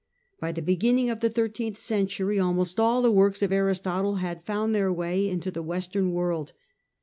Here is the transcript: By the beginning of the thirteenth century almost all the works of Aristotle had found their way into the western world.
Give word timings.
By 0.39 0.51
the 0.51 0.63
beginning 0.63 1.11
of 1.11 1.19
the 1.19 1.29
thirteenth 1.29 1.77
century 1.77 2.39
almost 2.39 2.79
all 2.79 3.03
the 3.03 3.11
works 3.11 3.43
of 3.43 3.51
Aristotle 3.51 4.15
had 4.15 4.43
found 4.43 4.73
their 4.73 4.91
way 4.91 5.29
into 5.29 5.51
the 5.51 5.61
western 5.61 6.11
world. 6.11 6.53